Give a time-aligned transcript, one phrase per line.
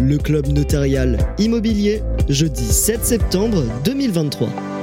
[0.00, 4.75] le club notarial immobilier, jeudi 7 septembre 2023.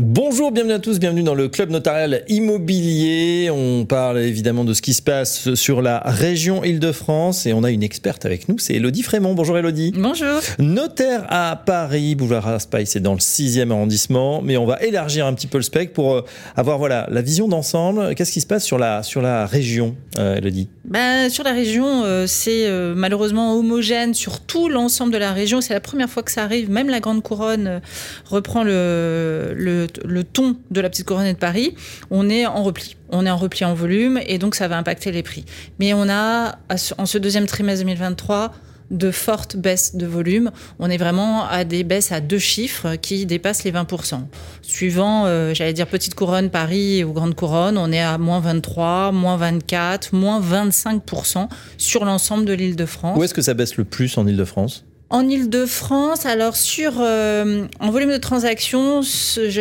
[0.00, 3.50] Bonjour, bienvenue à tous, bienvenue dans le club notarial immobilier.
[3.50, 7.70] On parle évidemment de ce qui se passe sur la région Île-de-France et on a
[7.70, 9.34] une experte avec nous, c'est Elodie Frémont.
[9.34, 9.92] Bonjour Elodie.
[9.96, 10.40] Bonjour.
[10.60, 15.34] Notaire à Paris, boulevard Raspail, c'est dans le 6e arrondissement, mais on va élargir un
[15.34, 16.24] petit peu le spectre pour euh,
[16.54, 18.14] avoir voilà, la vision d'ensemble.
[18.14, 22.04] Qu'est-ce qui se passe sur la, sur la région, euh, Elodie ben, Sur la région,
[22.04, 25.60] euh, c'est malheureusement homogène sur tout l'ensemble de la région.
[25.60, 26.70] C'est la première fois que ça arrive.
[26.70, 27.80] Même la Grande Couronne
[28.26, 31.74] reprend le, le le, ton de la petite couronne de Paris,
[32.10, 32.96] on est en repli.
[33.10, 35.44] On est en repli en volume et donc ça va impacter les prix.
[35.78, 36.58] Mais on a,
[36.98, 38.52] en ce deuxième trimestre 2023,
[38.90, 40.50] de fortes baisses de volume.
[40.78, 44.20] On est vraiment à des baisses à deux chiffres qui dépassent les 20%.
[44.62, 49.12] Suivant, euh, j'allais dire petite couronne Paris ou grande couronne, on est à moins 23,
[49.12, 53.18] moins 24, moins 25% sur l'ensemble de l'île de France.
[53.18, 57.00] Où est-ce que ça baisse le plus en île de France en Ile-de-France, alors sur
[57.00, 59.00] euh, en volume de transactions,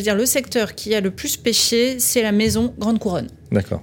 [0.00, 3.28] dire le secteur qui a le plus pêché, c'est la maison Grande Couronne.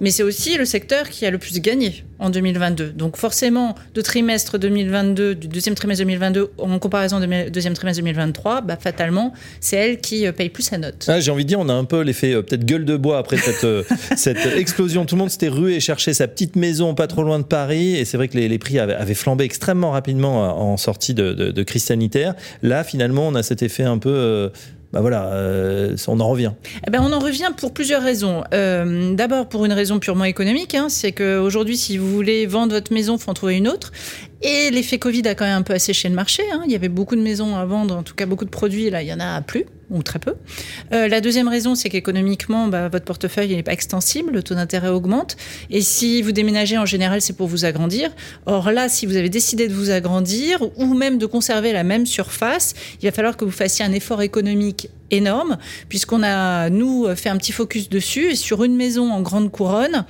[0.00, 2.92] Mais c'est aussi le secteur qui a le plus gagné en 2022.
[2.92, 8.62] Donc forcément, de trimestre 2022, du deuxième trimestre 2022 en comparaison du deuxième trimestre 2023,
[8.62, 11.04] bah, fatalement, c'est elle qui euh, paye plus sa note.
[11.08, 13.18] Ah, j'ai envie de dire, on a un peu l'effet euh, peut-être gueule de bois
[13.18, 13.82] après cette, euh,
[14.16, 15.04] cette explosion.
[15.04, 17.96] Tout le monde s'était rué chercher sa petite maison pas trop loin de Paris.
[17.96, 22.34] Et c'est vrai que les, prix avaient, flambé extrêmement rapidement en sortie de, crise sanitaire.
[22.62, 24.50] Là, finalement, on a cet effet un peu
[24.96, 26.52] bah voilà, euh, on en revient.
[26.86, 28.44] Eh ben on en revient pour plusieurs raisons.
[28.54, 32.94] Euh, d'abord pour une raison purement économique, hein, c'est qu'aujourd'hui, si vous voulez vendre votre
[32.94, 33.92] maison, il faut en trouver une autre.
[34.42, 36.42] Et l'effet Covid a quand même un peu asséché le marché.
[36.52, 36.62] Hein.
[36.66, 38.90] Il y avait beaucoup de maisons à vendre, en tout cas beaucoup de produits.
[38.90, 40.34] Là, il y en a plus ou très peu.
[40.92, 44.88] Euh, la deuxième raison, c'est qu'économiquement, bah, votre portefeuille n'est pas extensible, le taux d'intérêt
[44.88, 45.36] augmente.
[45.70, 48.10] Et si vous déménagez, en général, c'est pour vous agrandir.
[48.46, 52.04] Or là, si vous avez décidé de vous agrandir ou même de conserver la même
[52.06, 57.28] surface, il va falloir que vous fassiez un effort économique énorme, puisqu'on a, nous, fait
[57.28, 58.30] un petit focus dessus.
[58.30, 60.04] Et sur une maison en grande couronne,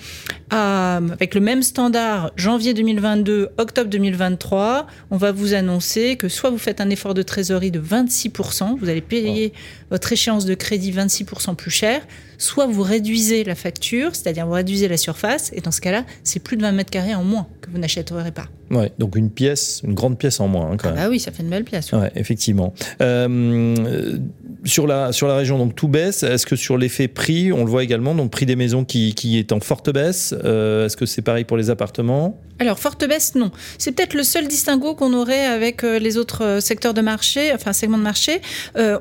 [0.50, 6.58] avec le même standard, janvier 2022, octobre 2023, on va vous annoncer que soit vous
[6.58, 9.52] faites un effort de trésorerie de 26%, vous allez payer
[9.90, 12.00] votre échéance de crédit 26% plus cher,
[12.38, 16.40] soit vous réduisez la facture, c'est-à-dire vous réduisez la surface, et dans ce cas-là, c'est
[16.40, 18.46] plus de 20 mètres carrés en moins que vous n'achèterez pas.
[18.70, 20.70] Ouais, donc une pièce, une grande pièce en moins.
[20.70, 21.92] Hein, quand ah oui, ça fait une belle pièce.
[21.92, 22.74] Ouais, effectivement.
[23.00, 24.18] Euh,
[24.66, 26.22] sur la, région, donc tout baisse.
[26.22, 29.38] Est-ce que sur l'effet prix, on le voit également, donc prix des maisons qui, qui
[29.38, 32.40] est en forte baisse euh, Est-ce que c'est pareil pour les appartements?
[32.58, 33.50] Alors, forte baisse, non.
[33.78, 37.52] C'est peut-être le seul distinguo qu'on aurait avec euh, les autres euh, secteurs de marché,
[37.54, 38.40] enfin segments de marché.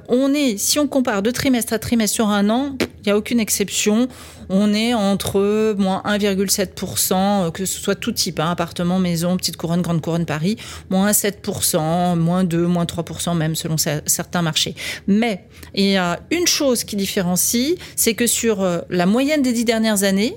[0.09, 2.77] on est, si on compare de trimestre à trimestre sur un an,
[3.07, 4.07] n'y a aucune exception.
[4.49, 9.81] On est entre moins 1,7%, que ce soit tout type, hein, appartement, maison, petite couronne,
[9.81, 10.57] grande couronne, Paris,
[10.89, 14.75] moins 7%, moins 2, moins 3% même selon certains marchés.
[15.07, 19.53] Mais il y a une chose qui différencie, c'est que sur euh, la moyenne des
[19.53, 20.35] dix dernières années,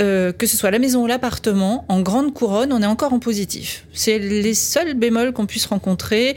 [0.00, 3.18] euh, que ce soit la maison ou l'appartement, en grande couronne, on est encore en
[3.18, 3.86] positif.
[3.92, 6.36] C'est les seuls bémols qu'on puisse rencontrer.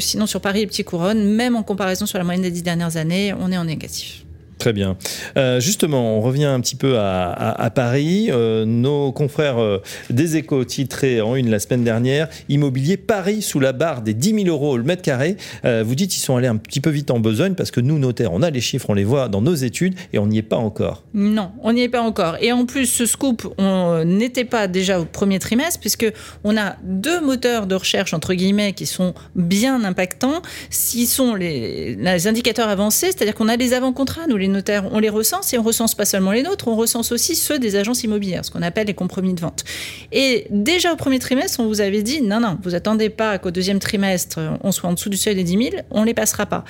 [0.00, 2.96] sinon, sur Paris et Petit Couronne, même en comparaison sur la moyenne des dix dernières
[2.96, 4.25] années, on est en négatif.
[4.66, 4.96] Très bien.
[5.36, 8.30] Euh, justement, on revient un petit peu à, Paris.
[8.30, 13.60] Euh, nos confrères euh, des échos titrés en une la semaine dernière, Immobilier Paris sous
[13.60, 15.36] la barre des 10 000 euros le mètre carré.
[15.62, 18.32] vous dites qu'ils sont allés un petit peu vite en besogne parce que nous, notaires,
[18.32, 20.56] on a les chiffres, on les voit dans nos études et on n'y est pas
[20.56, 21.04] encore.
[21.14, 22.36] Non, on n'y est pas encore.
[22.40, 26.12] Et en plus, ce scoop, on n'était pas déjà au premier trimestre puisque
[26.42, 30.42] on a deux moteurs de recherche, entre guillemets, qui sont bien impactants.
[30.70, 34.55] S'ils sont les, les indicateurs avancés, c'est-à-dire qu'on a les avant-contrats, nous les
[34.92, 37.76] on les recense et on recense pas seulement les nôtres, on recense aussi ceux des
[37.76, 39.64] agences immobilières, ce qu'on appelle les compromis de vente.
[40.12, 43.50] Et déjà au premier trimestre, on vous avait dit non, non, vous attendez pas qu'au
[43.50, 46.64] deuxième trimestre, on soit en dessous du seuil des 10 000, on les passera pas.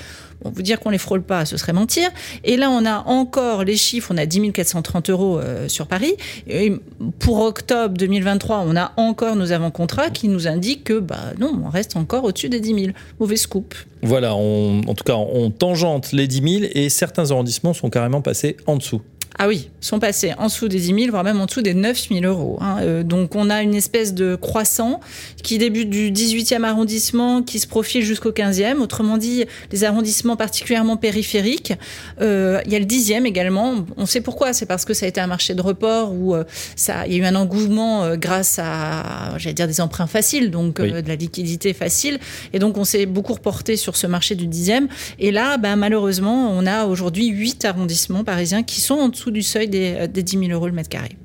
[0.45, 2.11] Vous dire qu'on les frôle pas, ce serait mentir.
[2.45, 6.15] Et là, on a encore les chiffres, on a 10 430 euros euh, sur Paris.
[6.47, 6.73] Et
[7.19, 11.71] pour octobre 2023, on a encore nos avant-contrats qui nous indiquent que bah non, on
[11.71, 12.87] reste encore au-dessus des 10 000.
[13.19, 13.75] Mauvais scoop.
[14.03, 18.57] Voilà, en tout cas, on tangente les 10 000 et certains arrondissements sont carrément passés
[18.67, 19.03] en dessous.
[19.39, 22.09] Ah oui, sont passés en dessous des 10 000, voire même en dessous des 9
[22.09, 22.59] 000 euros.
[22.61, 22.79] Hein.
[22.81, 25.01] Euh, donc on a une espèce de croissant
[25.43, 28.79] qui débute du 18e arrondissement, qui se profile jusqu'au 15e.
[28.79, 31.75] Autrement dit, les arrondissements particulièrement périphériques.
[32.23, 33.85] Euh, il y a le 10e également.
[33.99, 34.55] On sait pourquoi.
[34.55, 36.45] C'est parce que ça a été un marché de report où euh,
[36.75, 40.81] ça, il y a eu un engouement grâce à, j'allais dire, des emprunts faciles, donc
[40.81, 42.19] de la liquidité facile.
[42.55, 44.89] Et donc on s'est beaucoup reporté sur ce marché du 10e.
[45.19, 49.43] Et là, bah, malheureusement, on a aujourd'hui 8 arrondissements parisiens qui sont en dessous du
[49.43, 51.17] seuil des, des 10 000 euros le mètre carré.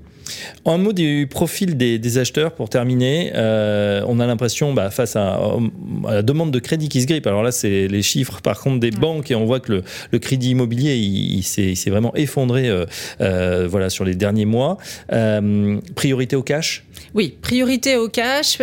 [0.65, 3.31] Un mot du profil des, acheteurs pour terminer.
[3.35, 5.39] Euh, on a l'impression, bah, face à,
[6.03, 8.91] la demande de crédit qui se grippe, alors là, c'est les chiffres par contre des
[8.91, 12.85] banques et on voit que le, crédit immobilier, il, s'est vraiment effondré euh,
[13.21, 14.77] euh, voilà, sur les derniers mois.
[15.95, 16.83] priorité au cash?
[17.13, 18.57] Oui, priorité au cash.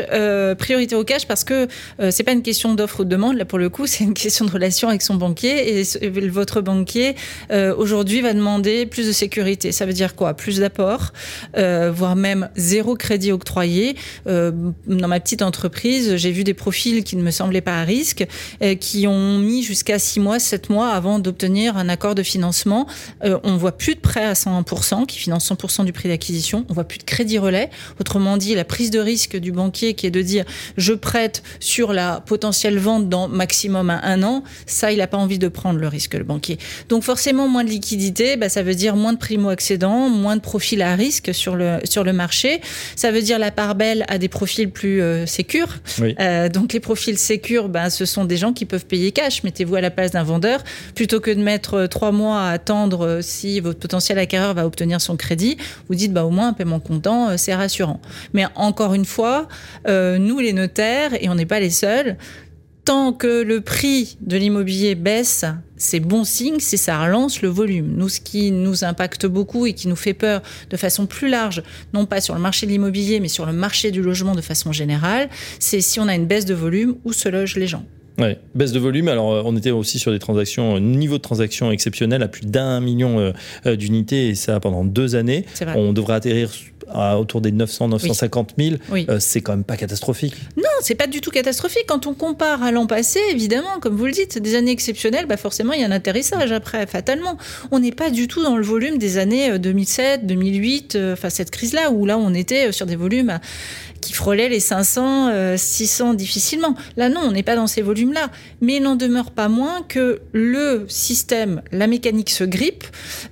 [0.59, 1.69] priorité au cash parce que
[2.11, 4.45] c'est pas une question d'offre ou de demande, là pour le coup, c'est une question
[4.45, 7.15] de relation avec son banquier et votre banquier
[7.51, 9.73] aujourd'hui va demander plus de sécurité.
[9.73, 10.35] Ça veut dire quoi?
[10.35, 11.13] Plus d'apport
[11.57, 13.97] euh, voire même zéro crédit octroyé.
[14.27, 14.53] Euh,
[14.87, 18.27] dans ma petite entreprise, j'ai vu des profils qui ne me semblaient pas à risque,
[18.63, 22.87] euh, qui ont mis jusqu'à 6 mois, 7 mois avant d'obtenir un accord de financement.
[23.23, 26.65] on voit plus de prêts à 101% qui financent 100% du prix d'acquisition.
[26.69, 27.71] On voit plus de crédit relais.
[28.01, 30.45] Autrement dit, la prise de risque du banquier qui est de dire
[30.77, 35.39] je prête sur la potentielle vente dans maximum un an, ça, il n'a pas envie
[35.39, 36.59] de prendre le risque, le banquier.
[36.89, 40.83] Donc forcément, moins de liquidité, bah, ça veut dire moins de primo-accédants, moins de profils
[40.83, 42.61] à risque sur le, sur le marché.
[42.97, 45.79] Ça veut dire la part belle a des profils plus euh, sécures.
[46.21, 49.43] Euh, donc les profils sécures, ben, ce sont des gens qui peuvent payer cash.
[49.43, 50.63] Mettez-vous à la place d'un vendeur.
[50.95, 54.67] Plutôt que de mettre euh, trois mois à attendre euh, si votre potentiel acquéreur va
[54.67, 55.57] obtenir son crédit,
[55.89, 58.01] vous dites bah, au moins un paiement comptant, c'est rassurant.
[58.33, 59.49] Mais encore une fois,
[59.87, 62.17] nous les notaires, et on n'est pas les seuls,
[62.85, 65.45] tant que le prix de l'immobilier baisse,
[65.77, 67.95] c'est bon signe, c'est ça relance le volume.
[67.97, 70.41] Nous, ce qui nous impacte beaucoup et qui nous fait peur
[70.71, 71.63] de façon plus large,
[71.93, 74.73] non pas sur le marché de l'immobilier, mais sur le marché du logement de façon
[74.73, 75.29] générale,
[75.59, 77.85] c'est si on a une baisse de volume, où se logent les gens.
[78.19, 79.09] Ouais, baisse de volume.
[79.09, 82.47] Alors, euh, on était aussi sur des transactions, un niveau de transaction exceptionnel à plus
[82.47, 83.33] d'un million euh,
[83.67, 85.45] euh, d'unités et ça pendant deux années.
[85.77, 86.51] On devrait atterrir
[86.91, 88.77] à autour des 900, 950 000,
[89.19, 90.35] c'est quand même pas catastrophique.
[90.57, 91.85] Non, c'est pas du tout catastrophique.
[91.87, 95.37] Quand on compare à l'an passé, évidemment, comme vous le dites, des années exceptionnelles, bah
[95.37, 97.37] forcément, il y a un atterrissage après, fatalement.
[97.73, 101.91] On n'est pas du tout dans le volume des années 2007, 2008, enfin cette crise-là,
[101.91, 103.39] où là, on était sur des volumes
[104.01, 106.75] qui frôlaient les 500, 600 difficilement.
[106.97, 108.31] Là, non, on n'est pas dans ces volumes là
[108.61, 112.85] Mais il n'en demeure pas moins que le système, la mécanique se grippe,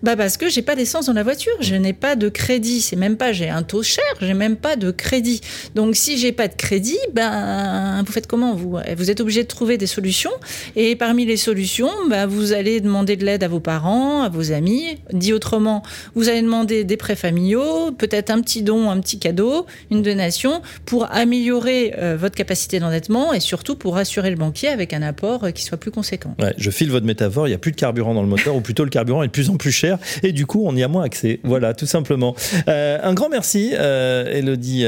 [0.03, 2.97] bah parce que j'ai pas d'essence dans la voiture, je n'ai pas de crédit, c'est
[2.97, 5.41] même pas j'ai un taux cher, j'ai même pas de crédit.
[5.75, 8.79] Donc si j'ai pas de crédit, ben vous faites comment vous?
[8.97, 10.33] Vous êtes obligé de trouver des solutions
[10.75, 14.53] et parmi les solutions, ben, vous allez demander de l'aide à vos parents, à vos
[14.53, 14.99] amis.
[15.13, 15.83] Dit autrement,
[16.15, 20.56] vous allez demander des prêts familiaux, peut-être un petit don, un petit cadeau, une donation
[20.85, 25.45] pour améliorer euh, votre capacité d'endettement et surtout pour rassurer le banquier avec un apport
[25.45, 26.35] euh, qui soit plus conséquent.
[26.57, 28.85] je file votre métaphore, il n'y a plus de carburant dans le moteur, ou plutôt
[28.85, 31.05] le carburant est de plus en plus cher, et du coup, on y a moins
[31.05, 31.41] accès.
[31.45, 32.35] Voilà, tout simplement.
[32.69, 34.85] Euh, un grand merci, Elodie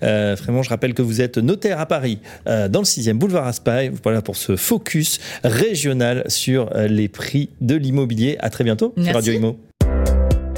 [0.00, 3.92] Vraiment, je rappelle que vous êtes notaire à Paris, dans le 6e boulevard Aspaille.
[4.02, 8.36] Voilà pour ce focus régional sur les prix de l'immobilier.
[8.40, 9.71] À très bientôt sur Radio Imo.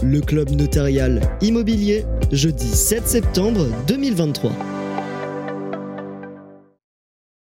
[0.06, 4.73] Le club notarial immobilier, jeudi 7 septembre 2023.